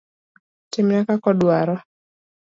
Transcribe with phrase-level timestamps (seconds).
[0.71, 1.75] Timne kaka odwaro.